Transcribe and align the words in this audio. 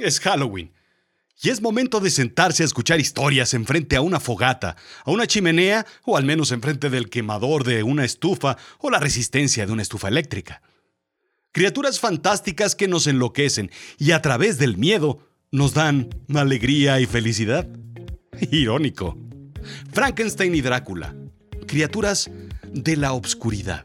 Es 0.00 0.20
Halloween. 0.20 0.72
Y 1.40 1.50
es 1.50 1.62
momento 1.62 2.00
de 2.00 2.10
sentarse 2.10 2.62
a 2.62 2.66
escuchar 2.66 2.98
historias 2.98 3.54
enfrente 3.54 3.94
a 3.94 4.00
una 4.00 4.18
fogata, 4.18 4.76
a 5.04 5.10
una 5.10 5.26
chimenea 5.26 5.86
o 6.04 6.16
al 6.16 6.24
menos 6.24 6.50
enfrente 6.50 6.90
del 6.90 7.08
quemador 7.08 7.64
de 7.64 7.84
una 7.84 8.04
estufa 8.04 8.56
o 8.78 8.90
la 8.90 8.98
resistencia 8.98 9.64
de 9.64 9.72
una 9.72 9.82
estufa 9.82 10.08
eléctrica. 10.08 10.62
Criaturas 11.52 12.00
fantásticas 12.00 12.74
que 12.74 12.88
nos 12.88 13.06
enloquecen 13.06 13.70
y 13.98 14.10
a 14.10 14.20
través 14.20 14.58
del 14.58 14.76
miedo 14.76 15.20
nos 15.52 15.74
dan 15.74 16.08
alegría 16.34 17.00
y 17.00 17.06
felicidad. 17.06 17.68
Irónico. 18.50 19.16
Frankenstein 19.92 20.54
y 20.54 20.60
Drácula. 20.60 21.14
Criaturas 21.66 22.30
de 22.72 22.96
la 22.96 23.12
obscuridad. 23.12 23.84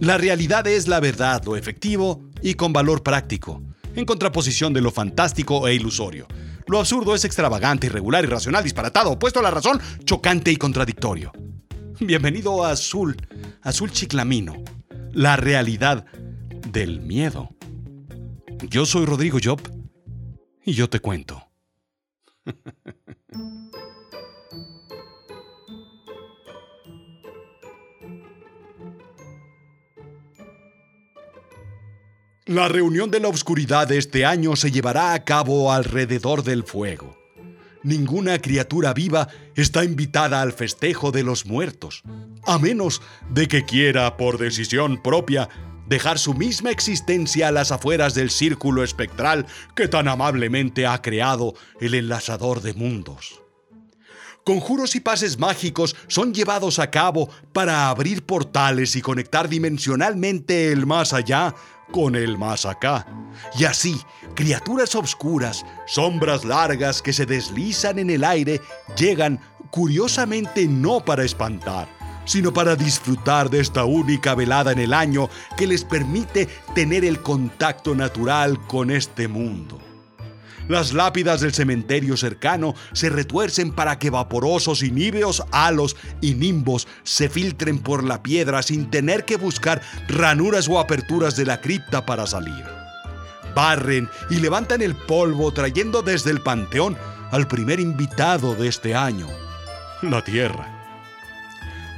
La 0.00 0.18
realidad 0.18 0.66
es 0.66 0.88
la 0.88 0.98
verdad, 0.98 1.44
lo 1.44 1.56
efectivo 1.56 2.28
y 2.42 2.54
con 2.54 2.72
valor 2.72 3.02
práctico, 3.02 3.62
en 3.94 4.04
contraposición 4.04 4.72
de 4.72 4.80
lo 4.80 4.90
fantástico 4.90 5.66
e 5.68 5.74
ilusorio. 5.74 6.26
Lo 6.66 6.78
absurdo 6.78 7.14
es 7.14 7.24
extravagante, 7.24 7.86
irregular, 7.86 8.24
irracional, 8.24 8.62
disparatado, 8.62 9.10
opuesto 9.10 9.40
a 9.40 9.42
la 9.42 9.50
razón, 9.50 9.80
chocante 10.04 10.50
y 10.50 10.56
contradictorio. 10.56 11.32
Bienvenido 12.00 12.64
a 12.64 12.70
Azul, 12.70 13.16
Azul 13.62 13.90
Chiclamino, 13.90 14.54
la 15.12 15.36
realidad 15.36 16.06
del 16.68 17.00
miedo. 17.00 17.50
Yo 18.68 18.86
soy 18.86 19.04
Rodrigo 19.04 19.38
Job 19.42 19.60
y 20.64 20.72
yo 20.72 20.88
te 20.88 21.00
cuento. 21.00 21.48
La 32.46 32.66
reunión 32.66 33.12
de 33.12 33.20
la 33.20 33.28
oscuridad 33.28 33.86
de 33.86 33.98
este 33.98 34.24
año 34.24 34.56
se 34.56 34.72
llevará 34.72 35.12
a 35.12 35.24
cabo 35.24 35.72
alrededor 35.72 36.42
del 36.42 36.64
fuego. 36.64 37.16
Ninguna 37.84 38.40
criatura 38.40 38.92
viva 38.92 39.28
está 39.54 39.84
invitada 39.84 40.42
al 40.42 40.52
festejo 40.52 41.12
de 41.12 41.22
los 41.22 41.46
muertos, 41.46 42.02
a 42.42 42.58
menos 42.58 43.00
de 43.30 43.46
que 43.46 43.64
quiera, 43.64 44.16
por 44.16 44.38
decisión 44.38 45.00
propia, 45.00 45.48
dejar 45.86 46.18
su 46.18 46.34
misma 46.34 46.72
existencia 46.72 47.46
a 47.46 47.52
las 47.52 47.70
afueras 47.70 48.12
del 48.14 48.30
círculo 48.30 48.82
espectral 48.82 49.46
que 49.76 49.86
tan 49.86 50.08
amablemente 50.08 50.84
ha 50.84 51.00
creado 51.00 51.54
el 51.80 51.94
enlazador 51.94 52.60
de 52.60 52.74
mundos. 52.74 53.40
Conjuros 54.44 54.96
y 54.96 55.00
pases 55.00 55.38
mágicos 55.38 55.94
son 56.08 56.34
llevados 56.34 56.80
a 56.80 56.90
cabo 56.90 57.30
para 57.52 57.88
abrir 57.88 58.24
portales 58.24 58.96
y 58.96 59.00
conectar 59.00 59.48
dimensionalmente 59.48 60.72
el 60.72 60.84
más 60.84 61.12
allá 61.12 61.54
con 61.90 62.16
el 62.16 62.38
más 62.38 62.66
acá. 62.66 63.06
Y 63.58 63.64
así, 63.64 64.00
criaturas 64.34 64.94
obscuras, 64.94 65.64
sombras 65.86 66.44
largas 66.44 67.02
que 67.02 67.12
se 67.12 67.26
deslizan 67.26 67.98
en 67.98 68.10
el 68.10 68.24
aire, 68.24 68.60
llegan 68.96 69.40
curiosamente 69.70 70.66
no 70.68 71.00
para 71.04 71.24
espantar, 71.24 71.88
sino 72.24 72.52
para 72.52 72.76
disfrutar 72.76 73.50
de 73.50 73.60
esta 73.60 73.84
única 73.84 74.34
velada 74.34 74.72
en 74.72 74.78
el 74.78 74.92
año 74.92 75.28
que 75.56 75.66
les 75.66 75.84
permite 75.84 76.48
tener 76.74 77.04
el 77.04 77.20
contacto 77.20 77.94
natural 77.94 78.58
con 78.66 78.90
este 78.90 79.28
mundo. 79.28 79.91
Las 80.68 80.92
lápidas 80.92 81.40
del 81.40 81.52
cementerio 81.52 82.16
cercano 82.16 82.74
se 82.92 83.10
retuercen 83.10 83.72
para 83.72 83.98
que 83.98 84.10
vaporosos 84.10 84.82
y 84.82 84.90
níveos 84.90 85.42
halos 85.50 85.96
y 86.20 86.34
nimbos 86.34 86.86
se 87.02 87.28
filtren 87.28 87.78
por 87.78 88.04
la 88.04 88.22
piedra 88.22 88.62
sin 88.62 88.90
tener 88.90 89.24
que 89.24 89.36
buscar 89.36 89.82
ranuras 90.08 90.68
o 90.68 90.78
aperturas 90.78 91.36
de 91.36 91.46
la 91.46 91.60
cripta 91.60 92.06
para 92.06 92.26
salir. 92.26 92.64
Barren 93.54 94.08
y 94.30 94.36
levantan 94.36 94.82
el 94.82 94.94
polvo 94.94 95.52
trayendo 95.52 96.02
desde 96.02 96.30
el 96.30 96.40
panteón 96.40 96.96
al 97.30 97.48
primer 97.48 97.80
invitado 97.80 98.54
de 98.54 98.68
este 98.68 98.94
año, 98.94 99.26
la 100.02 100.22
tierra. 100.22 100.81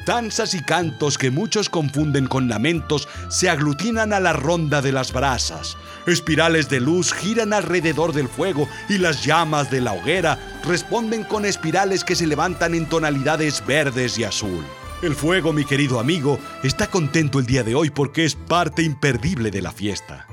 Danzas 0.07 0.53
y 0.55 0.61
cantos 0.61 1.17
que 1.17 1.31
muchos 1.31 1.71
confunden 1.71 2.27
con 2.27 2.49
lamentos 2.49 3.09
se 3.29 3.49
aglutinan 3.49 4.13
a 4.13 4.21
la 4.21 4.35
ronda 4.35 4.83
de 4.83 4.93
las 4.93 5.13
brasas. 5.13 5.79
Espirales 6.07 6.69
de 6.69 6.81
luz 6.81 7.15
giran 7.15 7.55
alrededor 7.55 8.13
del 8.13 8.29
fuego 8.29 8.69
y 8.91 8.99
las 8.99 9.25
llamas 9.25 9.71
de 9.71 9.81
la 9.81 9.95
hoguera 9.95 10.39
responden 10.65 11.25
con 11.25 11.47
espirales 11.47 12.05
que 12.05 12.17
se 12.17 12.27
levantan 12.27 12.75
en 12.75 12.87
tonalidades 12.87 13.65
verdes 13.67 14.19
y 14.19 14.25
azul. 14.25 14.65
El 15.01 15.15
fuego, 15.15 15.53
mi 15.53 15.65
querido 15.65 15.99
amigo, 15.99 16.39
está 16.63 16.87
contento 16.87 17.39
el 17.39 17.47
día 17.47 17.63
de 17.63 17.75
hoy 17.75 17.89
porque 17.89 18.27
es 18.27 18.35
parte 18.35 18.83
imperdible 18.83 19.51
de 19.51 19.63
la 19.63 19.73
fiesta. 19.73 20.27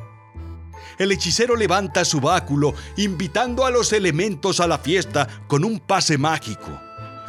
El 0.97 1.11
hechicero 1.13 1.55
levanta 1.55 2.03
su 2.05 2.19
báculo, 2.19 2.73
invitando 2.97 3.65
a 3.65 3.71
los 3.71 3.93
elementos 3.93 4.59
a 4.59 4.67
la 4.67 4.77
fiesta 4.77 5.27
con 5.47 5.63
un 5.63 5.79
pase 5.79 6.17
mágico. 6.17 6.79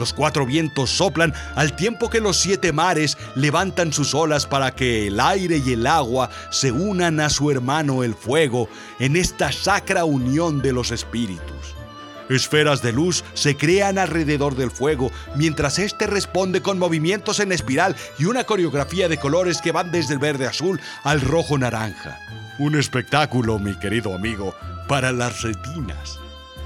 Los 0.03 0.13
cuatro 0.13 0.45
vientos 0.45 0.91
soplan 0.91 1.33
al 1.55 1.77
tiempo 1.77 2.11
que 2.11 2.19
los 2.19 2.37
siete 2.37 2.73
mares 2.73 3.17
levantan 3.37 3.93
sus 3.93 4.17
olas 4.17 4.47
para 4.47 4.75
que 4.75 5.07
el 5.07 5.21
aire 5.21 5.63
y 5.65 5.75
el 5.75 5.87
agua 5.87 6.29
se 6.51 6.73
unan 6.73 7.21
a 7.21 7.31
su 7.31 7.53
hermano 7.53 8.03
el 8.03 8.17
fuego 8.17 8.69
en 8.99 9.15
esta 9.15 9.53
sacra 9.53 10.05
unión 10.05 10.61
de 10.61 10.73
los 10.73 10.91
espíritus. 10.91 11.77
Esferas 12.29 12.83
de 12.83 12.93
luz 12.93 13.23
se 13.35 13.57
crean 13.57 13.97
alrededor 13.97 14.57
del 14.57 14.73
fuego 14.73 15.13
mientras 15.37 15.79
éste 15.79 16.09
responde 16.09 16.63
con 16.63 16.81
movimientos 16.81 17.39
en 17.39 17.53
espiral 17.53 17.95
y 18.19 18.25
una 18.25 18.43
coreografía 18.43 19.09
de 19.09 19.19
colores 19.19 19.63
que 19.63 19.71
van 19.71 19.93
desde 19.93 20.15
el 20.15 20.19
verde 20.19 20.49
azul 20.49 20.81
al 21.05 21.21
rojo 21.21 21.57
naranja. 21.59 22.19
Un 22.59 22.77
espectáculo, 22.77 23.61
mi 23.61 23.79
querido 23.79 24.17
amigo, 24.17 24.53
para 24.89 25.13
las 25.13 25.43
retinas. 25.43 26.19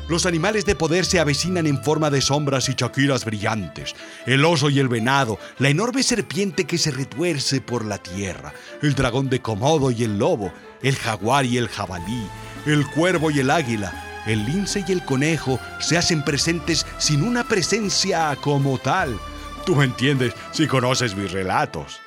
Los 0.09 0.25
animales 0.25 0.65
de 0.65 0.77
poder 0.77 1.05
se 1.05 1.19
avecinan 1.19 1.67
en 1.67 1.83
forma 1.83 2.11
de 2.11 2.21
sombras 2.21 2.69
y 2.69 2.75
chaquiras 2.75 3.25
brillantes. 3.25 3.97
El 4.25 4.45
oso 4.45 4.71
y 4.71 4.79
el 4.79 4.87
venado, 4.89 5.39
la 5.59 5.69
enorme 5.69 6.05
serpiente 6.05 6.65
que 6.65 6.79
se 6.79 6.93
retuerce 6.93 7.61
por 7.61 7.85
la 7.85 7.99
tierra, 7.99 8.53
el 8.83 8.95
dragón 8.95 9.29
de 9.29 9.41
Komodo 9.43 9.91
y 9.91 10.05
el 10.05 10.17
lobo, 10.17 10.53
el 10.83 10.95
jaguar 10.95 11.45
y 11.45 11.59
el 11.59 11.69
jabalí, 11.69 12.29
el 12.67 12.87
cuervo 12.87 13.33
y 13.33 13.41
el 13.41 13.51
águila, 13.51 14.23
el 14.27 14.45
lince 14.45 14.85
y 14.87 14.93
el 14.93 15.05
conejo 15.05 15.59
se 15.81 15.99
hacen 15.99 16.23
presentes 16.23 16.87
sin 16.99 17.23
una 17.23 17.43
presencia 17.43 18.37
como 18.41 18.79
tal. 18.79 19.19
Tú 19.65 19.83
entiendes 19.83 20.35
si 20.53 20.69
conoces 20.69 21.17
mis 21.17 21.33
relatos. 21.33 22.01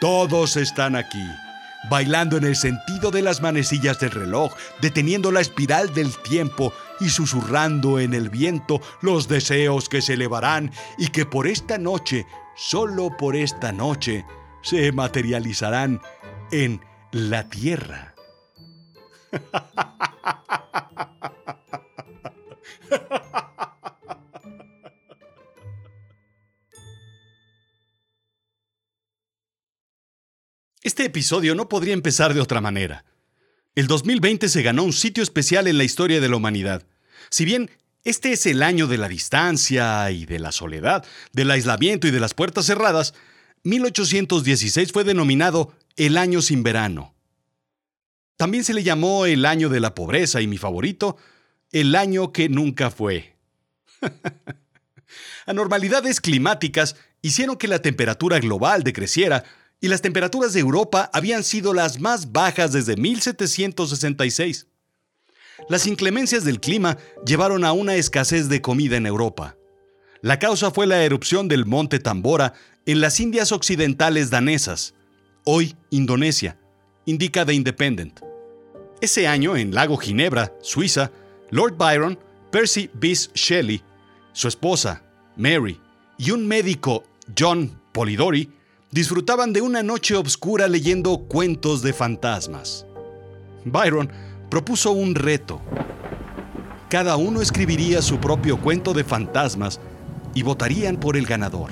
Todos 0.00 0.56
están 0.56 0.94
aquí 0.94 1.26
bailando 1.88 2.36
en 2.36 2.44
el 2.44 2.56
sentido 2.56 3.10
de 3.10 3.22
las 3.22 3.40
manecillas 3.40 3.98
del 3.98 4.10
reloj, 4.10 4.54
deteniendo 4.80 5.32
la 5.32 5.40
espiral 5.40 5.92
del 5.92 6.16
tiempo 6.18 6.72
y 7.00 7.08
susurrando 7.08 7.98
en 7.98 8.14
el 8.14 8.30
viento 8.30 8.80
los 9.00 9.28
deseos 9.28 9.88
que 9.88 10.02
se 10.02 10.14
elevarán 10.14 10.70
y 10.98 11.08
que 11.08 11.26
por 11.26 11.46
esta 11.46 11.78
noche, 11.78 12.26
solo 12.56 13.16
por 13.16 13.36
esta 13.36 13.72
noche, 13.72 14.24
se 14.62 14.92
materializarán 14.92 16.00
en 16.50 16.80
la 17.10 17.48
tierra. 17.48 18.14
Este 30.82 31.04
episodio 31.04 31.54
no 31.54 31.68
podría 31.68 31.94
empezar 31.94 32.34
de 32.34 32.40
otra 32.40 32.60
manera. 32.60 33.04
El 33.74 33.86
2020 33.86 34.50
se 34.50 34.62
ganó 34.62 34.84
un 34.84 34.92
sitio 34.92 35.22
especial 35.22 35.66
en 35.66 35.78
la 35.78 35.84
historia 35.84 36.20
de 36.20 36.28
la 36.28 36.36
humanidad. 36.36 36.86
Si 37.30 37.46
bien 37.46 37.70
este 38.04 38.32
es 38.32 38.44
el 38.44 38.62
año 38.62 38.86
de 38.86 38.98
la 38.98 39.08
distancia 39.08 40.10
y 40.10 40.26
de 40.26 40.38
la 40.38 40.52
soledad, 40.52 41.06
del 41.32 41.50
aislamiento 41.50 42.06
y 42.06 42.10
de 42.10 42.20
las 42.20 42.34
puertas 42.34 42.66
cerradas, 42.66 43.14
1816 43.64 44.92
fue 44.92 45.04
denominado 45.04 45.72
el 45.96 46.18
año 46.18 46.42
sin 46.42 46.62
verano. 46.62 47.14
También 48.36 48.64
se 48.64 48.74
le 48.74 48.82
llamó 48.82 49.24
el 49.24 49.46
año 49.46 49.70
de 49.70 49.80
la 49.80 49.94
pobreza 49.94 50.42
y 50.42 50.46
mi 50.46 50.58
favorito, 50.58 51.16
el 51.70 51.94
año 51.94 52.30
que 52.32 52.50
nunca 52.50 52.90
fue. 52.90 53.36
Anormalidades 55.46 56.20
climáticas 56.20 56.96
hicieron 57.22 57.56
que 57.56 57.68
la 57.68 57.80
temperatura 57.80 58.38
global 58.38 58.82
decreciera 58.82 59.44
y 59.82 59.88
las 59.88 60.00
temperaturas 60.00 60.52
de 60.52 60.60
Europa 60.60 61.10
habían 61.12 61.42
sido 61.42 61.74
las 61.74 62.00
más 62.00 62.30
bajas 62.30 62.72
desde 62.72 62.96
1766. 62.96 64.68
Las 65.68 65.88
inclemencias 65.88 66.44
del 66.44 66.60
clima 66.60 66.98
llevaron 67.26 67.64
a 67.64 67.72
una 67.72 67.96
escasez 67.96 68.48
de 68.48 68.62
comida 68.62 68.96
en 68.96 69.06
Europa. 69.06 69.56
La 70.20 70.38
causa 70.38 70.70
fue 70.70 70.86
la 70.86 71.02
erupción 71.02 71.48
del 71.48 71.66
monte 71.66 71.98
Tambora 71.98 72.54
en 72.86 73.00
las 73.00 73.18
Indias 73.18 73.50
Occidentales 73.50 74.30
danesas, 74.30 74.94
hoy 75.44 75.74
Indonesia, 75.90 76.56
indica 77.04 77.44
The 77.44 77.54
Independent. 77.54 78.20
Ese 79.00 79.26
año, 79.26 79.56
en 79.56 79.74
Lago 79.74 79.96
Ginebra, 79.96 80.52
Suiza, 80.62 81.10
Lord 81.50 81.76
Byron, 81.76 82.16
Percy 82.52 82.88
Bysshe 82.94 83.30
Shelley, 83.34 83.82
su 84.32 84.46
esposa, 84.46 85.02
Mary, 85.36 85.80
y 86.18 86.30
un 86.30 86.46
médico, 86.46 87.02
John 87.36 87.80
Polidori, 87.90 88.48
disfrutaban 88.92 89.54
de 89.54 89.62
una 89.62 89.82
noche 89.82 90.14
oscura 90.14 90.68
leyendo 90.68 91.18
cuentos 91.26 91.82
de 91.82 91.94
fantasmas. 91.94 92.86
Byron 93.64 94.10
propuso 94.50 94.92
un 94.92 95.14
reto, 95.14 95.60
Cada 96.90 97.16
uno 97.16 97.40
escribiría 97.40 98.02
su 98.02 98.18
propio 98.18 98.60
cuento 98.60 98.92
de 98.92 99.02
fantasmas 99.02 99.80
y 100.34 100.42
votarían 100.42 100.98
por 100.98 101.16
el 101.16 101.24
ganador. 101.24 101.70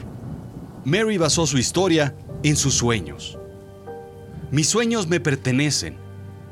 Mary 0.86 1.18
basó 1.18 1.46
su 1.46 1.58
historia 1.58 2.16
en 2.42 2.56
sus 2.56 2.72
sueños. 2.72 3.38
Mis 4.50 4.66
sueños 4.66 5.08
me 5.08 5.20
pertenecen. 5.20 5.98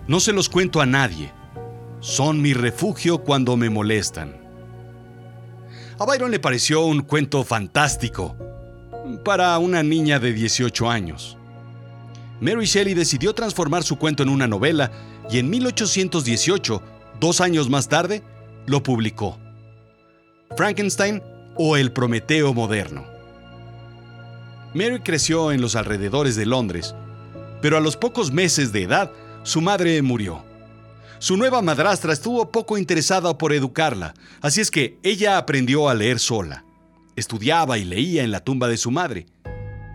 No 0.07 0.21
se 0.21 0.35
los 0.35 0.51
cuento 0.51 0.83
a 0.83 0.87
nadie. 0.87 1.33
Son 2.01 2.43
mi 2.43 2.53
refugio 2.53 3.25
cuando 3.25 3.57
me 3.57 3.71
molestan. 3.71 4.37
A 5.99 6.05
Byron 6.05 6.31
le 6.31 6.39
pareció 6.39 6.85
un 6.85 7.01
cuento 7.01 7.45
fantástico 7.45 8.37
para 9.17 9.59
una 9.59 9.83
niña 9.83 10.19
de 10.19 10.33
18 10.33 10.91
años. 10.91 11.37
Mary 12.41 12.67
Shelley 12.67 12.95
decidió 12.95 13.35
transformar 13.35 13.83
su 13.83 13.97
cuento 13.97 14.23
en 14.23 14.29
una 14.29 14.47
novela 14.47 14.93
y 15.31 15.39
en 15.39 15.51
1818, 15.51 16.83
dos 17.19 17.41
años 17.41 17.69
más 17.69 17.89
tarde, 17.89 18.23
lo 18.67 18.83
publicó. 18.83 19.39
Frankenstein 20.57 21.23
o 21.57 21.77
el 21.77 21.93
Prometeo 21.93 22.55
moderno. 22.55 23.05
Mary 24.75 25.01
creció 25.01 25.51
en 25.51 25.61
los 25.61 25.75
alrededores 25.75 26.37
de 26.37 26.47
Londres, 26.47 26.95
pero 27.61 27.77
a 27.77 27.81
los 27.81 27.97
pocos 27.97 28.31
meses 28.31 28.73
de 28.73 28.83
edad 28.83 29.11
su 29.43 29.61
madre 29.61 30.01
murió. 30.03 30.45
Su 31.19 31.37
nueva 31.37 31.63
madrastra 31.63 32.13
estuvo 32.13 32.53
poco 32.53 32.79
interesada 32.79 33.37
por 33.37 33.53
educarla, 33.53 34.15
así 34.41 34.61
es 34.61 34.71
que 34.71 34.99
ella 35.03 35.37
aprendió 35.37 35.89
a 35.89 35.95
leer 35.95 36.21
sola. 36.21 36.65
Estudiaba 37.19 37.79
y 37.79 37.85
leía 37.85 38.23
en 38.23 38.31
la 38.31 38.39
tumba 38.39 38.69
de 38.69 38.77
su 38.77 38.93
madre. 38.93 39.27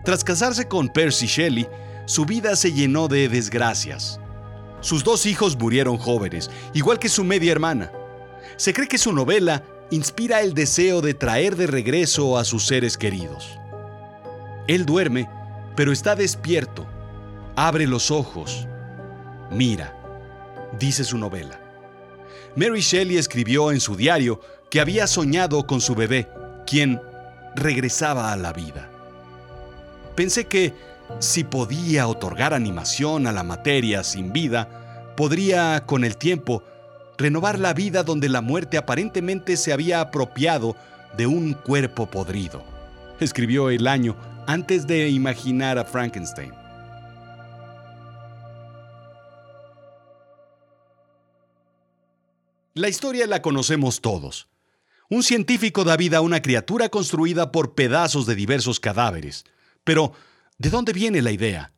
Tras 0.04 0.22
casarse 0.22 0.68
con 0.68 0.90
Percy 0.90 1.26
Shelley, 1.26 1.66
su 2.04 2.26
vida 2.26 2.54
se 2.54 2.70
llenó 2.70 3.08
de 3.08 3.30
desgracias. 3.30 4.20
Sus 4.80 5.02
dos 5.04 5.24
hijos 5.24 5.56
murieron 5.56 5.96
jóvenes, 5.96 6.50
igual 6.74 6.98
que 6.98 7.08
su 7.08 7.24
media 7.24 7.50
hermana. 7.50 7.90
Se 8.56 8.74
cree 8.74 8.88
que 8.88 8.98
su 8.98 9.10
novela 9.14 9.64
inspira 9.90 10.42
el 10.42 10.52
deseo 10.52 11.00
de 11.00 11.14
traer 11.14 11.56
de 11.56 11.66
regreso 11.66 12.36
a 12.36 12.44
sus 12.44 12.66
seres 12.66 12.98
queridos. 12.98 13.58
Él 14.68 14.84
duerme, 14.84 15.26
pero 15.76 15.92
está 15.92 16.14
despierto. 16.14 16.86
Abre 17.56 17.86
los 17.86 18.10
ojos. 18.10 18.68
Mira, 19.50 19.96
dice 20.78 21.04
su 21.04 21.16
novela. 21.16 21.58
Mary 22.54 22.82
Shelley 22.82 23.16
escribió 23.16 23.72
en 23.72 23.80
su 23.80 23.96
diario 23.96 24.42
que 24.70 24.82
había 24.82 25.06
soñado 25.06 25.66
con 25.66 25.80
su 25.80 25.94
bebé, 25.94 26.28
quien 26.66 27.00
regresaba 27.54 28.32
a 28.32 28.36
la 28.36 28.52
vida. 28.52 28.88
Pensé 30.14 30.46
que 30.46 30.72
si 31.18 31.44
podía 31.44 32.06
otorgar 32.06 32.54
animación 32.54 33.26
a 33.26 33.32
la 33.32 33.42
materia 33.42 34.04
sin 34.04 34.32
vida, 34.32 35.12
podría, 35.16 35.84
con 35.86 36.04
el 36.04 36.16
tiempo, 36.16 36.62
renovar 37.16 37.58
la 37.58 37.74
vida 37.74 38.02
donde 38.02 38.28
la 38.28 38.40
muerte 38.40 38.76
aparentemente 38.76 39.56
se 39.56 39.72
había 39.72 40.00
apropiado 40.00 40.76
de 41.16 41.26
un 41.26 41.54
cuerpo 41.54 42.06
podrido. 42.06 42.64
Escribió 43.20 43.70
el 43.70 43.86
año 43.86 44.16
antes 44.46 44.86
de 44.86 45.08
imaginar 45.08 45.78
a 45.78 45.84
Frankenstein. 45.84 46.52
La 52.74 52.88
historia 52.88 53.26
la 53.28 53.40
conocemos 53.40 54.00
todos. 54.00 54.48
Un 55.10 55.22
científico 55.22 55.84
da 55.84 55.96
vida 55.96 56.18
a 56.18 56.22
una 56.22 56.40
criatura 56.40 56.88
construida 56.88 57.52
por 57.52 57.74
pedazos 57.74 58.26
de 58.26 58.34
diversos 58.34 58.80
cadáveres. 58.80 59.44
Pero, 59.84 60.12
¿de 60.58 60.70
dónde 60.70 60.92
viene 60.92 61.20
la 61.20 61.30
idea? 61.30 61.72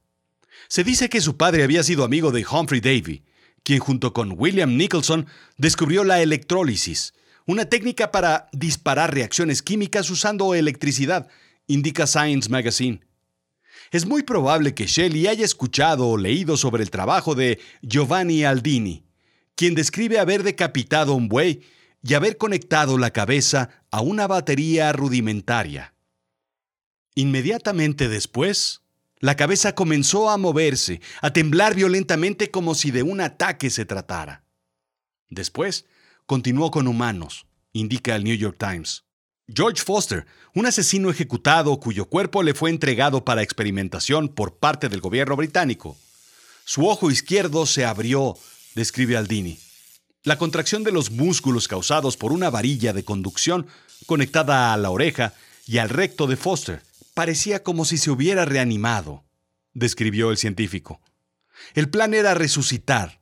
Se 0.69 0.85
dice 0.85 1.09
que 1.09 1.21
su 1.21 1.37
padre 1.37 1.65
había 1.65 1.83
sido 1.83 2.05
amigo 2.05 2.31
de 2.31 2.47
Humphrey 2.47 2.81
Davy, 2.81 3.25
quien 3.63 3.81
junto 3.81 4.13
con 4.13 4.35
William 4.37 4.77
Nicholson 4.77 5.27
descubrió 5.57 6.05
la 6.05 6.23
electrólisis, 6.23 7.15
una 7.47 7.65
técnica 7.65 8.11
para 8.11 8.49
disparar 8.53 9.15
reacciones 9.15 9.63
químicas 9.63 10.11
usando 10.11 10.55
electricidad 10.55 11.29
indica 11.67 12.07
Science 12.07 12.49
Magazine. 12.49 13.01
Es 13.91 14.07
muy 14.07 14.23
probable 14.23 14.75
que 14.75 14.87
Shelley 14.87 15.29
haya 15.29 15.45
escuchado 15.45 16.09
o 16.09 16.17
leído 16.17 16.57
sobre 16.57 16.83
el 16.83 16.91
trabajo 16.91 17.35
de 17.35 17.61
Giovanni 17.83 18.45
Aldini, 18.45 19.05
quien 19.55 19.75
describe 19.75 20.19
haber 20.19 20.43
decapitado 20.43 21.15
un 21.15 21.29
buey 21.29 21.63
y 22.07 22.15
haber 22.15 22.37
conectado 22.37 22.99
la 22.99 23.11
cabeza 23.11 23.71
a 23.91 24.01
una 24.01 24.27
batería 24.29 24.93
rudimentaria. 24.93 25.95
Inmediatamente 27.17 28.09
después, 28.09 28.83
la 29.19 29.35
cabeza 29.35 29.75
comenzó 29.75 30.31
a 30.31 30.37
moverse, 30.37 31.01
a 31.21 31.33
temblar 31.33 31.75
violentamente 31.75 32.51
como 32.51 32.75
si 32.75 32.91
de 32.93 33.03
un 33.03 33.21
ataque 33.21 33.71
se 33.71 33.85
tratara. 33.87 34.45
Después, 35.31 35.87
continuó 36.27 36.71
con 36.71 36.87
humanos, 36.87 37.47
indica 37.73 38.15
el 38.15 38.23
New 38.23 38.37
York 38.37 38.57
Times. 38.59 39.05
George 39.49 39.83
Foster, 39.83 40.27
un 40.55 40.67
asesino 40.67 41.11
ejecutado 41.11 41.81
cuyo 41.81 42.05
cuerpo 42.05 42.43
le 42.43 42.55
fue 42.55 42.71
entregado 42.71 43.25
para 43.25 43.43
experimentación 43.43 44.29
por 44.29 44.59
parte 44.59 44.89
del 44.89 45.01
gobierno 45.01 45.35
británico. 45.35 45.97
Su 46.65 46.87
ojo 46.87 47.11
izquierdo 47.11 47.67
se 47.67 47.85
abrió, 47.85 48.37
describe 48.75 49.17
Aldini. 49.17 49.66
La 50.27 50.39
contracción 50.39 50.83
de 50.83 50.91
los 50.91 51.13
músculos 51.13 51.69
causados 51.69 52.17
por 52.17 52.33
una 52.33 52.51
varilla 52.51 52.93
de 52.93 53.05
conducción 53.05 53.69
conectada 54.07 54.73
a 54.73 54.77
la 54.77 54.91
oreja 54.91 55.35
y 55.69 55.79
al 55.79 55.89
recto 55.89 56.27
de 56.27 56.35
Foster 56.35 56.83
parecía 57.15 57.63
como 57.63 57.85
si 57.85 57.97
se 57.97 58.11
hubiera 58.11 58.45
reanimado, 58.45 59.23
describió 59.73 60.33
el 60.33 60.37
científico. 60.37 61.01
El 61.75 61.89
plan 61.91 62.13
era 62.13 62.35
resucitar, 62.35 63.21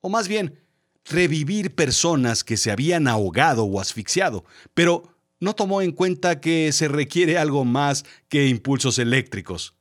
o 0.00 0.08
más 0.08 0.28
bien, 0.28 0.60
revivir 1.04 1.74
personas 1.74 2.44
que 2.44 2.56
se 2.56 2.70
habían 2.70 3.08
ahogado 3.08 3.64
o 3.64 3.80
asfixiado, 3.80 4.44
pero 4.72 5.16
no 5.40 5.56
tomó 5.56 5.82
en 5.82 5.90
cuenta 5.90 6.40
que 6.40 6.70
se 6.70 6.86
requiere 6.86 7.38
algo 7.38 7.64
más 7.64 8.04
que 8.28 8.46
impulsos 8.46 9.00
eléctricos. 9.00 9.74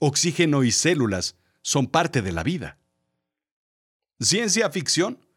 Oxígeno 0.00 0.64
y 0.64 0.72
células 0.72 1.36
son 1.62 1.86
parte 1.86 2.20
de 2.20 2.32
la 2.32 2.42
vida. 2.42 2.78
¿Ciencia 4.18 4.70
ficción? 4.70 5.29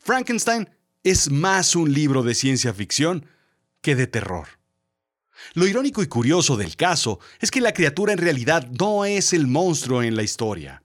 Frankenstein 0.00 0.68
es 1.02 1.30
más 1.30 1.76
un 1.76 1.92
libro 1.92 2.22
de 2.22 2.34
ciencia 2.34 2.72
ficción 2.74 3.26
que 3.80 3.96
de 3.96 4.06
terror. 4.06 4.48
Lo 5.54 5.66
irónico 5.66 6.02
y 6.02 6.06
curioso 6.06 6.56
del 6.56 6.76
caso 6.76 7.18
es 7.40 7.50
que 7.50 7.60
la 7.60 7.72
criatura 7.72 8.12
en 8.12 8.18
realidad 8.18 8.68
no 8.78 9.04
es 9.04 9.32
el 9.32 9.46
monstruo 9.46 10.02
en 10.02 10.16
la 10.16 10.22
historia. 10.22 10.82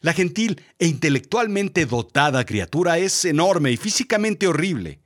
La 0.00 0.12
gentil 0.12 0.62
e 0.78 0.86
intelectualmente 0.86 1.86
dotada 1.86 2.44
criatura 2.44 2.98
es 2.98 3.24
enorme 3.24 3.70
y 3.70 3.76
físicamente 3.76 4.46
horrible 4.46 5.04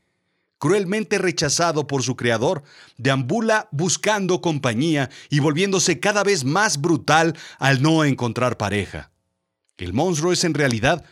cruelmente 0.59 1.19
rechazado 1.19 1.87
por 1.87 2.03
su 2.03 2.17
creador, 2.17 2.63
deambula 2.97 3.69
buscando 3.71 4.41
compañía 4.41 5.09
y 5.31 5.41
volviéndose 5.41 6.01
cada 6.01 6.25
vez 6.25 6.45
más 6.45 6.81
brutal 6.81 7.37
al 7.59 7.81
no 7.81 8.05
encontrar 8.05 8.57
pareja. 8.57 9.11
El 9.77 9.93
monstruo 9.93 10.33
es 10.33 10.45
en 10.45 10.55
realidad 10.55 11.05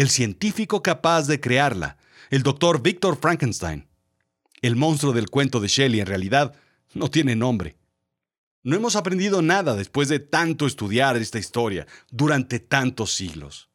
el 0.00 0.10
científico 0.10 0.80
capaz 0.80 1.26
de 1.26 1.40
crearla, 1.40 1.96
el 2.30 2.44
doctor 2.44 2.82
Victor 2.82 3.18
Frankenstein. 3.20 3.88
El 4.60 4.76
monstruo 4.76 5.12
del 5.12 5.28
cuento 5.28 5.58
de 5.58 5.68
Shelley 5.68 6.00
en 6.00 6.06
realidad 6.06 6.54
no 6.94 7.10
tiene 7.10 7.34
nombre. 7.34 7.76
No 8.62 8.76
hemos 8.76 8.94
aprendido 8.94 9.42
nada 9.42 9.74
después 9.74 10.08
de 10.08 10.20
tanto 10.20 10.66
estudiar 10.66 11.16
esta 11.16 11.38
historia 11.38 11.86
durante 12.10 12.60
tantos 12.60 13.12
siglos. 13.14 13.70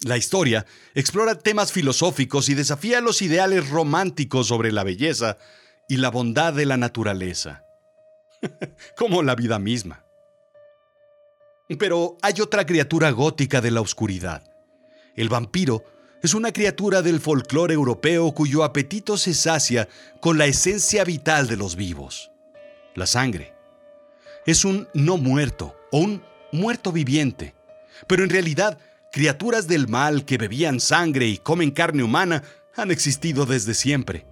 La 0.00 0.18
historia 0.18 0.66
explora 0.94 1.38
temas 1.38 1.72
filosóficos 1.72 2.48
y 2.50 2.54
desafía 2.54 3.00
los 3.00 3.22
ideales 3.22 3.70
románticos 3.70 4.48
sobre 4.48 4.70
la 4.70 4.84
belleza 4.84 5.38
y 5.88 5.96
la 5.96 6.10
bondad 6.10 6.52
de 6.52 6.66
la 6.66 6.76
naturaleza, 6.76 7.64
como 8.98 9.22
la 9.22 9.34
vida 9.34 9.58
misma. 9.58 10.04
Pero 11.78 12.18
hay 12.20 12.34
otra 12.42 12.66
criatura 12.66 13.10
gótica 13.12 13.62
de 13.62 13.70
la 13.70 13.80
oscuridad. 13.80 14.51
El 15.14 15.28
vampiro 15.28 15.84
es 16.22 16.34
una 16.34 16.52
criatura 16.52 17.02
del 17.02 17.20
folclore 17.20 17.74
europeo 17.74 18.32
cuyo 18.32 18.64
apetito 18.64 19.18
se 19.18 19.34
sacia 19.34 19.88
con 20.20 20.38
la 20.38 20.46
esencia 20.46 21.04
vital 21.04 21.48
de 21.48 21.56
los 21.56 21.76
vivos, 21.76 22.30
la 22.94 23.06
sangre. 23.06 23.54
Es 24.46 24.64
un 24.64 24.88
no 24.94 25.16
muerto 25.16 25.76
o 25.90 25.98
un 25.98 26.22
muerto 26.52 26.92
viviente, 26.92 27.54
pero 28.06 28.24
en 28.24 28.30
realidad 28.30 28.78
criaturas 29.10 29.66
del 29.66 29.88
mal 29.88 30.24
que 30.24 30.38
bebían 30.38 30.80
sangre 30.80 31.26
y 31.26 31.38
comen 31.38 31.72
carne 31.72 32.02
humana 32.02 32.42
han 32.76 32.90
existido 32.90 33.44
desde 33.44 33.74
siempre. 33.74 34.26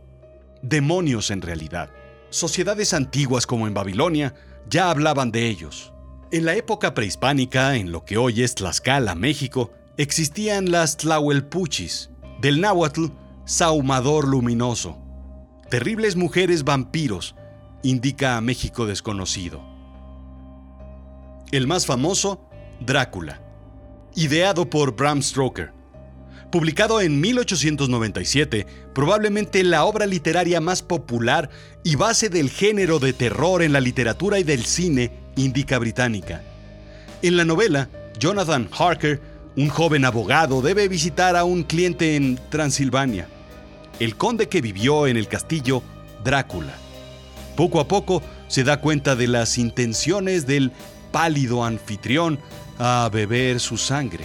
Demonios 0.62 1.30
en 1.30 1.42
realidad. 1.42 1.90
Sociedades 2.30 2.94
antiguas 2.94 3.46
como 3.46 3.66
en 3.66 3.74
Babilonia 3.74 4.34
ya 4.68 4.90
hablaban 4.90 5.32
de 5.32 5.48
ellos. 5.48 5.92
En 6.30 6.44
la 6.44 6.54
época 6.54 6.94
prehispánica, 6.94 7.74
en 7.76 7.90
lo 7.90 8.04
que 8.04 8.16
hoy 8.16 8.42
es 8.42 8.54
Tlaxcala, 8.54 9.16
México, 9.16 9.72
existían 10.02 10.70
las 10.70 10.96
Tlahuelpuchis, 10.96 12.10
del 12.40 12.60
náhuatl 12.60 13.06
Saumador 13.44 14.26
Luminoso. 14.26 14.98
Terribles 15.68 16.16
mujeres 16.16 16.64
vampiros, 16.64 17.34
indica 17.82 18.36
a 18.36 18.40
México 18.40 18.86
desconocido. 18.86 19.62
El 21.52 21.66
más 21.66 21.86
famoso, 21.86 22.46
Drácula 22.80 23.42
ideado 24.14 24.68
por 24.68 24.96
Bram 24.96 25.22
Stoker. 25.22 25.72
Publicado 26.50 27.00
en 27.00 27.20
1897, 27.20 28.66
probablemente 28.92 29.62
la 29.62 29.84
obra 29.84 30.06
literaria 30.06 30.60
más 30.60 30.82
popular 30.82 31.48
y 31.84 31.94
base 31.94 32.28
del 32.28 32.50
género 32.50 32.98
de 32.98 33.12
terror 33.12 33.62
en 33.62 33.72
la 33.72 33.80
literatura 33.80 34.38
y 34.40 34.42
del 34.42 34.64
cine 34.64 35.12
indica 35.36 35.78
británica. 35.78 36.42
En 37.22 37.36
la 37.36 37.44
novela, 37.44 37.88
Jonathan 38.18 38.68
Harker, 38.76 39.20
un 39.60 39.68
joven 39.68 40.06
abogado, 40.06 40.62
debe 40.62 40.88
visitar 40.88 41.36
a 41.36 41.44
un 41.44 41.64
cliente 41.64 42.16
en 42.16 42.40
Transilvania, 42.48 43.28
el 43.98 44.16
conde 44.16 44.48
que 44.48 44.62
vivió 44.62 45.06
en 45.06 45.18
el 45.18 45.28
castillo 45.28 45.82
Drácula. 46.24 46.72
Poco 47.56 47.78
a 47.78 47.86
poco 47.86 48.22
se 48.48 48.64
da 48.64 48.80
cuenta 48.80 49.16
de 49.16 49.28
las 49.28 49.58
intenciones 49.58 50.46
del 50.46 50.72
pálido 51.12 51.62
anfitrión 51.62 52.38
a 52.78 53.10
beber 53.12 53.60
su 53.60 53.76
sangre. 53.76 54.24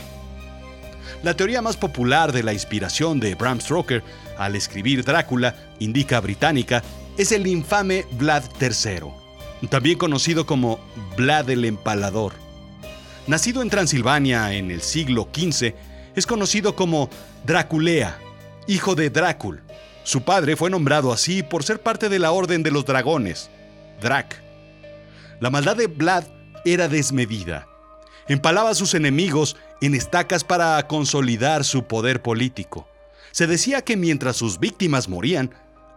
La 1.21 1.33
teoría 1.33 1.61
más 1.61 1.75
popular 1.75 2.31
de 2.31 2.43
la 2.43 2.53
inspiración 2.53 3.19
de 3.19 3.35
Bram 3.35 3.59
Stoker 3.59 4.03
al 4.37 4.55
escribir 4.55 5.03
Drácula, 5.03 5.53
indica 5.79 6.21
británica, 6.21 6.81
es 7.17 7.33
el 7.33 7.45
infame 7.47 8.05
Vlad 8.11 8.43
III, 8.61 9.67
también 9.67 9.97
conocido 9.97 10.45
como 10.45 10.79
Vlad 11.17 11.49
el 11.49 11.65
Empalador. 11.65 12.44
Nacido 13.27 13.63
en 13.63 13.71
Transilvania 13.71 14.53
en 14.53 14.69
el 14.69 14.81
siglo 14.81 15.27
XV, 15.33 15.73
es 16.15 16.27
conocido 16.27 16.75
como 16.75 17.09
Draculea, 17.43 18.19
hijo 18.67 18.93
de 18.93 19.09
Drácul. 19.09 19.63
Su 20.03 20.21
padre 20.21 20.55
fue 20.55 20.69
nombrado 20.69 21.11
así 21.11 21.41
por 21.41 21.63
ser 21.63 21.81
parte 21.81 22.07
de 22.07 22.19
la 22.19 22.31
Orden 22.31 22.61
de 22.61 22.69
los 22.69 22.85
Dragones, 22.85 23.49
Drac. 23.99 24.39
La 25.39 25.49
maldad 25.49 25.75
de 25.75 25.87
Vlad 25.87 26.25
era 26.65 26.87
desmedida. 26.87 27.67
Empalaba 28.27 28.69
a 28.69 28.75
sus 28.75 28.93
enemigos 28.93 29.55
en 29.81 29.95
estacas 29.95 30.43
para 30.43 30.85
consolidar 30.87 31.63
su 31.63 31.85
poder 31.85 32.21
político. 32.21 32.87
Se 33.31 33.47
decía 33.47 33.81
que 33.81 33.97
mientras 33.97 34.37
sus 34.37 34.59
víctimas 34.59 35.09
morían, 35.09 35.51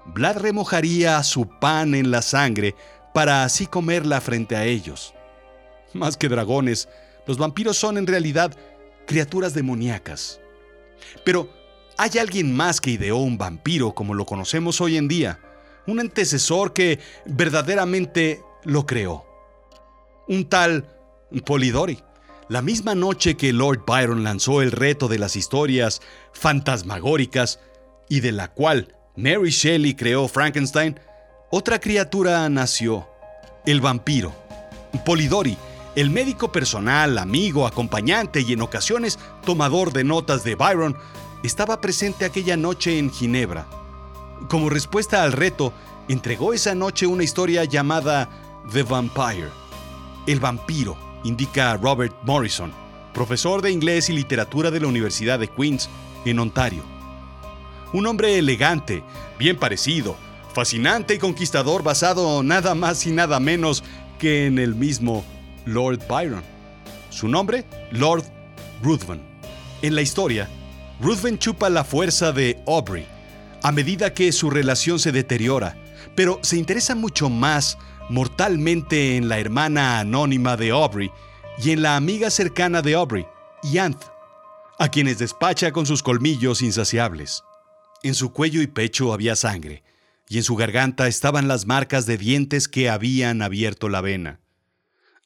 Vlad 0.06 0.38
remojaría 0.38 1.22
su 1.24 1.46
pan 1.46 1.94
en 1.94 2.10
la 2.10 2.22
sangre 2.22 2.74
para 3.12 3.44
así 3.44 3.66
comerla 3.66 4.22
frente 4.22 4.56
a 4.56 4.64
ellos. 4.64 5.12
Más 5.92 6.16
que 6.16 6.28
dragones, 6.28 6.88
los 7.28 7.36
vampiros 7.36 7.76
son 7.76 7.98
en 7.98 8.06
realidad 8.06 8.56
criaturas 9.06 9.52
demoníacas. 9.52 10.40
Pero 11.24 11.50
hay 11.98 12.18
alguien 12.18 12.56
más 12.56 12.80
que 12.80 12.90
ideó 12.90 13.18
un 13.18 13.36
vampiro 13.36 13.94
como 13.94 14.14
lo 14.14 14.24
conocemos 14.24 14.80
hoy 14.80 14.96
en 14.96 15.08
día, 15.08 15.38
un 15.86 16.00
antecesor 16.00 16.72
que 16.72 16.98
verdaderamente 17.26 18.42
lo 18.64 18.86
creó. 18.86 19.26
Un 20.26 20.48
tal 20.48 20.88
Polidori. 21.44 22.02
La 22.48 22.62
misma 22.62 22.94
noche 22.94 23.36
que 23.36 23.52
Lord 23.52 23.84
Byron 23.86 24.24
lanzó 24.24 24.62
el 24.62 24.72
reto 24.72 25.06
de 25.06 25.18
las 25.18 25.36
historias 25.36 26.00
fantasmagóricas 26.32 27.60
y 28.08 28.20
de 28.20 28.32
la 28.32 28.48
cual 28.48 28.96
Mary 29.16 29.50
Shelley 29.50 29.94
creó 29.94 30.28
Frankenstein, 30.28 30.98
otra 31.50 31.78
criatura 31.78 32.48
nació, 32.48 33.06
el 33.66 33.82
vampiro. 33.82 34.32
Polidori, 35.04 35.58
el 35.94 36.10
médico 36.10 36.52
personal, 36.52 37.18
amigo, 37.18 37.66
acompañante 37.66 38.40
y 38.40 38.52
en 38.52 38.62
ocasiones 38.62 39.18
tomador 39.44 39.92
de 39.92 40.04
notas 40.04 40.44
de 40.44 40.54
Byron, 40.54 40.96
estaba 41.42 41.80
presente 41.80 42.24
aquella 42.24 42.56
noche 42.56 42.98
en 42.98 43.10
Ginebra. 43.10 43.66
Como 44.48 44.70
respuesta 44.70 45.22
al 45.22 45.32
reto, 45.32 45.72
entregó 46.08 46.52
esa 46.52 46.74
noche 46.74 47.06
una 47.06 47.24
historia 47.24 47.64
llamada 47.64 48.28
The 48.72 48.82
Vampire, 48.82 49.50
el 50.28 50.40
vampiro 50.40 50.94
indica 51.24 51.74
Robert 51.78 52.14
Morrison, 52.24 52.70
profesor 53.14 53.62
de 53.62 53.70
inglés 53.70 54.10
y 54.10 54.12
literatura 54.12 54.70
de 54.70 54.80
la 54.80 54.86
Universidad 54.86 55.38
de 55.38 55.48
Queens, 55.48 55.88
en 56.26 56.38
Ontario. 56.38 56.82
Un 57.94 58.06
hombre 58.06 58.38
elegante, 58.38 59.02
bien 59.38 59.56
parecido, 59.56 60.16
fascinante 60.52 61.14
y 61.14 61.18
conquistador 61.18 61.82
basado 61.82 62.42
nada 62.42 62.74
más 62.74 63.06
y 63.06 63.10
nada 63.10 63.40
menos 63.40 63.82
que 64.18 64.46
en 64.46 64.58
el 64.58 64.74
mismo 64.74 65.24
Lord 65.66 66.00
Byron. 66.08 66.42
Su 67.10 67.28
nombre, 67.28 67.64
Lord 67.92 68.24
Ruthven. 68.82 69.20
En 69.82 69.94
la 69.94 70.02
historia, 70.02 70.48
Ruthven 71.00 71.38
chupa 71.38 71.68
la 71.70 71.84
fuerza 71.84 72.32
de 72.32 72.62
Aubrey 72.66 73.06
a 73.62 73.72
medida 73.72 74.14
que 74.14 74.32
su 74.32 74.50
relación 74.50 74.98
se 74.98 75.12
deteriora, 75.12 75.76
pero 76.14 76.38
se 76.42 76.56
interesa 76.56 76.94
mucho 76.94 77.28
más 77.28 77.78
mortalmente 78.08 79.16
en 79.16 79.28
la 79.28 79.38
hermana 79.38 80.00
anónima 80.00 80.56
de 80.56 80.70
Aubrey 80.70 81.10
y 81.58 81.70
en 81.72 81.82
la 81.82 81.96
amiga 81.96 82.30
cercana 82.30 82.82
de 82.82 82.94
Aubrey, 82.94 83.26
Yanth, 83.64 84.02
a 84.78 84.88
quienes 84.88 85.18
despacha 85.18 85.72
con 85.72 85.86
sus 85.86 86.02
colmillos 86.02 86.62
insaciables. 86.62 87.42
En 88.02 88.14
su 88.14 88.32
cuello 88.32 88.62
y 88.62 88.68
pecho 88.68 89.12
había 89.12 89.34
sangre, 89.34 89.82
y 90.28 90.36
en 90.36 90.44
su 90.44 90.54
garganta 90.54 91.08
estaban 91.08 91.48
las 91.48 91.66
marcas 91.66 92.06
de 92.06 92.16
dientes 92.16 92.68
que 92.68 92.88
habían 92.88 93.42
abierto 93.42 93.88
la 93.88 94.00
vena. 94.00 94.40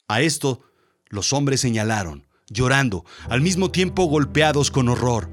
A 0.07 0.21
esto 0.21 0.61
los 1.07 1.31
hombres 1.31 1.61
señalaron, 1.61 2.25
llorando, 2.49 3.05
al 3.29 3.41
mismo 3.41 3.71
tiempo 3.71 4.05
golpeados 4.05 4.69
con 4.69 4.89
horror. 4.89 5.29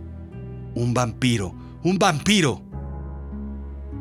Un 0.75 0.95
vampiro, 0.95 1.55
un 1.83 1.99
vampiro. 1.99 2.63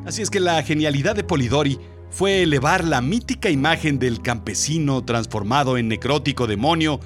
Así 0.06 0.22
es 0.22 0.30
que 0.30 0.40
la 0.40 0.62
genialidad 0.62 1.16
de 1.16 1.24
Polidori 1.24 1.80
fue 2.12 2.44
elevar 2.44 2.84
la 2.84 3.02
mítica 3.02 3.50
imagen 3.50 3.98
del 3.98 4.22
campesino 4.22 5.04
transformado 5.04 5.78
en 5.78 5.88
necrótico 5.88 6.48
demonio 6.48 7.00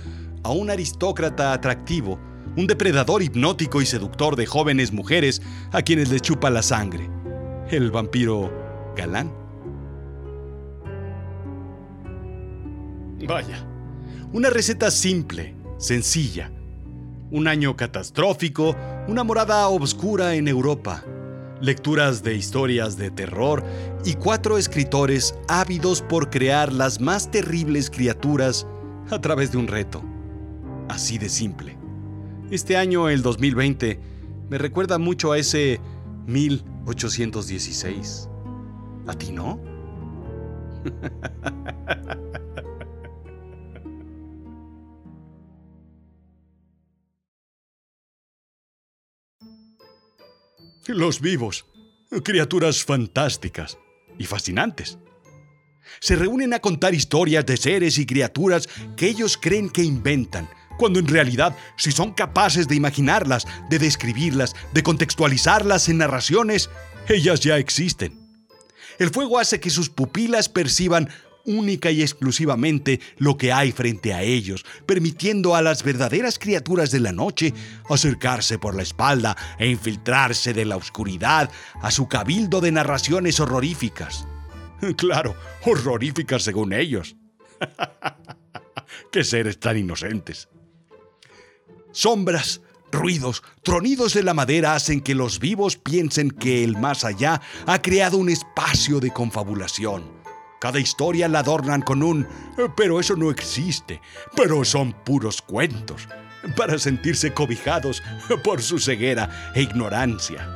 a 0.44 0.52
un 0.52 0.70
aristócrata 0.70 1.54
atractivo, 1.54 2.20
un 2.58 2.68
depredador 2.68 3.24
hipnótico 3.24 3.82
y 3.82 3.86
seductor 3.86 4.36
de 4.36 4.46
jóvenes 4.46 4.92
mujeres 4.92 5.42
a 5.72 5.82
quienes 5.82 6.10
les 6.10 6.22
chupa 6.22 6.50
la 6.50 6.62
sangre. 6.62 7.10
El 7.70 7.92
vampiro 7.92 8.52
galán. 8.96 9.43
Vaya, 13.28 13.66
una 14.32 14.50
receta 14.50 14.92
simple, 14.92 15.56
sencilla. 15.78 16.52
Un 17.32 17.48
año 17.48 17.76
catastrófico, 17.76 18.76
una 19.08 19.24
morada 19.24 19.68
oscura 19.68 20.36
en 20.36 20.48
Europa 20.48 21.04
lecturas 21.64 22.22
de 22.24 22.36
historias 22.36 22.98
de 22.98 23.10
terror 23.10 23.64
y 24.04 24.16
cuatro 24.16 24.58
escritores 24.58 25.34
ávidos 25.48 26.02
por 26.02 26.30
crear 26.30 26.74
las 26.74 27.00
más 27.00 27.32
terribles 27.32 27.90
criaturas 27.90 28.68
a 29.10 29.22
través 29.22 29.54
de 29.54 29.60
un 29.60 29.68
reto. 29.68 30.04
Así 30.90 31.18
de 31.18 31.30
simple. 31.30 31.78
Este 32.52 32.76
año, 32.76 33.08
el 33.08 33.22
2020, 33.22 33.98
me 34.50 34.58
recuerda 34.58 34.98
mucho 34.98 35.32
a 35.32 35.38
ese 35.38 35.80
1816. 36.28 38.28
¿A 39.08 39.14
ti 39.14 39.32
no? 39.32 39.58
Los 50.88 51.22
vivos, 51.22 51.66
criaturas 52.26 52.84
fantásticas 52.84 53.78
y 54.20 54.26
fascinantes. 54.26 54.98
Se 56.02 56.18
reúnen 56.18 56.54
a 56.54 56.60
contar 56.60 56.94
historias 56.94 57.46
de 57.46 57.56
seres 57.56 57.98
y 57.98 58.06
criaturas 58.06 58.68
que 58.98 59.08
ellos 59.08 59.38
creen 59.38 59.70
que 59.70 59.82
inventan, 59.82 60.50
cuando 60.78 61.00
en 61.00 61.08
realidad, 61.08 61.56
si 61.78 61.94
son 61.94 62.12
capaces 62.12 62.68
de 62.68 62.76
imaginarlas, 62.76 63.48
de 63.70 63.80
describirlas, 63.80 64.58
de 64.74 64.84
contextualizarlas 64.84 65.88
en 65.88 66.00
narraciones, 66.00 66.70
ellas 67.08 67.40
ya 67.40 67.58
existen. 67.58 68.20
El 69.00 69.10
fuego 69.10 69.40
hace 69.40 69.62
que 69.62 69.70
sus 69.70 69.90
pupilas 69.90 70.50
perciban 70.50 71.10
única 71.46 71.92
y 71.92 72.02
exclusivamente 72.02 73.00
lo 73.18 73.38
que 73.38 73.52
hay 73.52 73.72
frente 73.72 74.14
a 74.14 74.22
ellos, 74.22 74.66
permitiendo 74.86 75.56
a 75.56 75.62
las 75.62 75.84
verdaderas 75.84 76.40
criaturas 76.40 76.92
de 76.92 77.00
la 77.00 77.12
noche 77.12 77.54
acercarse 77.90 78.58
por 78.60 78.76
la 78.76 78.84
espalda 78.84 79.36
e 79.58 79.68
infiltrarse 79.68 80.54
de 80.54 80.66
la 80.66 80.78
oscuridad 80.78 81.50
a 81.82 81.92
su 81.92 82.08
cabildo 82.08 82.62
de 82.62 82.72
narraciones 82.72 83.40
horroríficas. 83.40 84.26
Claro, 84.98 85.34
horroríficas 85.64 86.44
según 86.44 86.74
ellos. 86.74 87.16
¡Qué 89.14 89.24
seres 89.24 89.58
tan 89.58 89.78
inocentes! 89.78 90.50
Sombras, 91.94 92.60
ruidos, 92.92 93.44
tronidos 93.62 94.14
de 94.14 94.24
la 94.24 94.34
madera 94.34 94.76
hacen 94.76 95.00
que 95.00 95.16
los 95.16 95.40
vivos 95.40 95.78
piensen 95.78 96.32
que 96.32 96.66
el 96.66 96.76
más 96.76 97.06
allá 97.06 97.40
ha 97.66 97.82
creado 97.82 98.18
un 98.18 98.28
espacio 98.28 99.00
de 99.00 99.12
confabulación 99.12 100.23
cada 100.64 100.80
historia 100.80 101.28
la 101.28 101.40
adornan 101.40 101.82
con 101.82 102.02
un, 102.02 102.26
pero 102.78 103.02
eso 103.02 103.18
no 103.18 103.32
existe, 103.32 104.00
pero 104.34 104.64
son 104.64 104.94
puros 104.94 105.42
cuentos, 105.42 106.08
para 106.56 106.80
sentirse 106.80 107.34
cobijados 107.34 108.02
por 108.46 108.62
su 108.62 108.80
ceguera 108.80 109.52
e 109.56 109.62
ignorancia. 109.62 110.48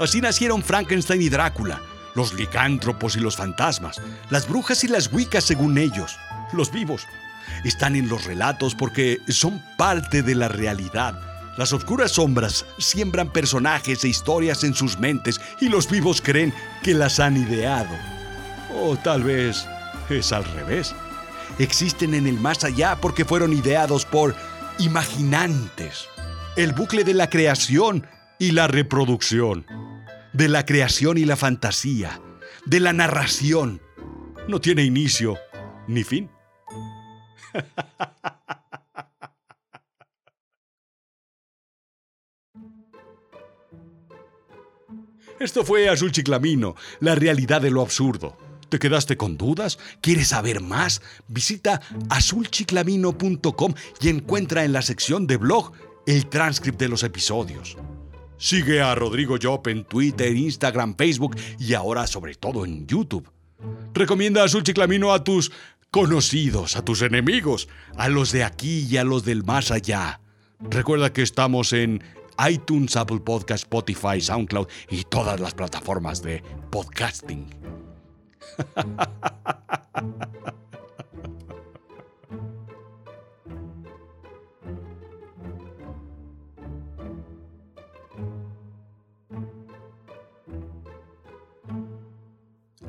Así 0.00 0.20
nacieron 0.20 0.60
Frankenstein 0.60 1.22
y 1.22 1.28
Drácula, 1.28 1.80
los 2.16 2.34
licántropos 2.34 3.14
y 3.14 3.20
los 3.20 3.36
fantasmas, 3.36 4.02
las 4.28 4.48
brujas 4.48 4.82
y 4.82 4.88
las 4.88 5.12
wicas 5.12 5.44
según 5.44 5.78
ellos, 5.78 6.18
los 6.52 6.72
vivos. 6.72 7.06
Están 7.62 7.94
en 7.94 8.08
los 8.08 8.24
relatos 8.24 8.74
porque 8.74 9.20
son 9.28 9.62
parte 9.78 10.24
de 10.24 10.34
la 10.34 10.48
realidad 10.48 11.14
Las 11.56 11.72
oscuras 11.72 12.10
sombras 12.10 12.66
siembran 12.78 13.30
personajes 13.30 14.02
e 14.02 14.08
historias 14.08 14.64
en 14.64 14.74
sus 14.74 14.98
mentes 14.98 15.40
y 15.60 15.68
los 15.68 15.88
vivos 15.88 16.20
creen 16.20 16.52
que 16.82 16.92
las 16.92 17.20
han 17.20 17.36
ideado. 17.36 18.13
O 18.74 18.96
tal 18.96 19.22
vez 19.22 19.66
es 20.10 20.32
al 20.32 20.44
revés. 20.44 20.94
Existen 21.58 22.14
en 22.14 22.26
el 22.26 22.40
más 22.40 22.64
allá 22.64 22.98
porque 23.00 23.24
fueron 23.24 23.52
ideados 23.52 24.04
por 24.04 24.34
imaginantes. 24.78 26.08
El 26.56 26.72
bucle 26.72 27.04
de 27.04 27.14
la 27.14 27.30
creación 27.30 28.06
y 28.38 28.50
la 28.50 28.66
reproducción. 28.66 29.64
De 30.32 30.48
la 30.48 30.64
creación 30.64 31.18
y 31.18 31.24
la 31.24 31.36
fantasía. 31.36 32.20
De 32.66 32.80
la 32.80 32.92
narración. 32.92 33.80
No 34.48 34.60
tiene 34.60 34.82
inicio 34.82 35.38
ni 35.86 36.02
fin. 36.02 36.28
Esto 45.38 45.64
fue 45.64 45.88
Azul 45.88 46.10
Chiclamino, 46.10 46.74
la 47.00 47.14
realidad 47.14 47.60
de 47.60 47.70
lo 47.70 47.82
absurdo. 47.82 48.43
¿Te 48.74 48.80
quedaste 48.80 49.16
con 49.16 49.36
dudas? 49.36 49.78
¿Quieres 50.00 50.26
saber 50.30 50.60
más? 50.60 51.00
Visita 51.28 51.80
azulchiclamino.com 52.10 53.72
y 54.00 54.08
encuentra 54.08 54.64
en 54.64 54.72
la 54.72 54.82
sección 54.82 55.28
de 55.28 55.36
blog 55.36 55.70
el 56.08 56.26
transcript 56.26 56.80
de 56.80 56.88
los 56.88 57.04
episodios. 57.04 57.76
Sigue 58.36 58.82
a 58.82 58.96
Rodrigo 58.96 59.36
Job 59.40 59.68
en 59.68 59.84
Twitter, 59.84 60.34
Instagram, 60.34 60.96
Facebook 60.96 61.36
y 61.60 61.74
ahora 61.74 62.08
sobre 62.08 62.34
todo 62.34 62.64
en 62.64 62.84
YouTube. 62.88 63.30
Recomienda 63.94 64.42
Azul 64.42 64.64
Chiclamino 64.64 65.12
a 65.12 65.22
tus 65.22 65.52
conocidos, 65.92 66.74
a 66.74 66.84
tus 66.84 67.02
enemigos, 67.02 67.68
a 67.96 68.08
los 68.08 68.32
de 68.32 68.42
aquí 68.42 68.88
y 68.90 68.96
a 68.96 69.04
los 69.04 69.24
del 69.24 69.44
más 69.44 69.70
allá. 69.70 70.20
Recuerda 70.58 71.12
que 71.12 71.22
estamos 71.22 71.72
en 71.72 72.02
iTunes, 72.44 72.96
Apple 72.96 73.20
Podcast, 73.20 73.66
Spotify, 73.66 74.20
SoundCloud 74.20 74.66
y 74.90 75.04
todas 75.04 75.38
las 75.38 75.54
plataformas 75.54 76.22
de 76.22 76.42
podcasting. 76.72 77.83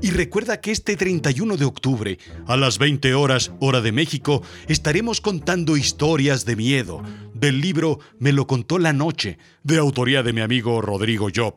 Y 0.05 0.11
recuerda 0.11 0.61
que 0.61 0.69
este 0.69 0.95
31 0.95 1.57
de 1.57 1.65
octubre, 1.65 2.19
a 2.45 2.55
las 2.57 2.77
20 2.77 3.15
horas, 3.15 3.51
hora 3.59 3.81
de 3.81 3.91
México, 3.91 4.43
estaremos 4.67 5.19
contando 5.19 5.77
historias 5.77 6.45
de 6.45 6.55
miedo 6.55 7.01
del 7.33 7.59
libro 7.59 7.97
Me 8.19 8.31
lo 8.31 8.45
contó 8.45 8.77
la 8.77 8.93
noche, 8.93 9.39
de 9.63 9.79
autoría 9.79 10.21
de 10.21 10.31
mi 10.31 10.41
amigo 10.41 10.79
Rodrigo 10.79 11.29
Job. 11.35 11.55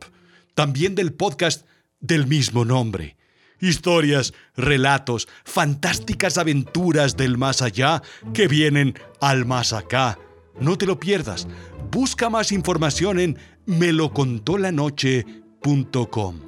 También 0.54 0.94
del 0.94 1.12
podcast 1.12 1.66
del 2.00 2.26
mismo 2.26 2.64
nombre. 2.64 3.17
Historias, 3.60 4.34
relatos, 4.56 5.28
fantásticas 5.44 6.38
aventuras 6.38 7.16
del 7.16 7.38
más 7.38 7.62
allá 7.62 8.02
que 8.32 8.48
vienen 8.48 8.98
al 9.20 9.46
más 9.46 9.72
acá. 9.72 10.18
No 10.60 10.76
te 10.78 10.86
lo 10.86 10.98
pierdas. 10.98 11.46
Busca 11.90 12.30
más 12.30 12.52
información 12.52 13.18
en 13.18 13.36
melocontolanoche.com. 13.66 16.47